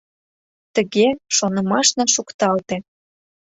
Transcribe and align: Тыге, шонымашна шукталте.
Тыге, 0.75 1.07
шонымашна 1.35 2.03
шукталте. 2.13 2.75